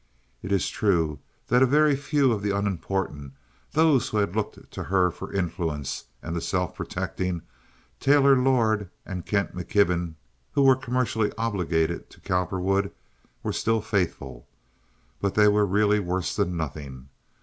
It 0.41 0.51
is 0.51 0.67
true 0.67 1.19
that 1.49 1.61
a 1.61 1.67
very 1.67 1.95
few 1.95 2.31
of 2.31 2.41
the 2.41 2.49
unimportant—those 2.57 4.09
who 4.09 4.17
had 4.17 4.35
looked 4.35 4.71
to 4.71 4.83
her 4.85 5.11
for 5.11 5.31
influence 5.31 6.05
and 6.23 6.35
the 6.35 6.41
self 6.41 6.73
protecting 6.73 7.43
Taylor 7.99 8.35
Lord 8.35 8.89
and 9.05 9.27
Kent 9.27 9.55
McKibben, 9.55 10.15
who 10.53 10.63
were 10.63 10.75
commercially 10.75 11.31
obligated 11.37 12.09
to 12.09 12.19
Cowperwood—were 12.19 13.53
still 13.53 13.81
faithful, 13.81 14.47
but 15.19 15.35
they 15.35 15.47
were 15.47 15.67
really 15.67 15.99
worse 15.99 16.35
than 16.35 16.57
nothing. 16.57 17.09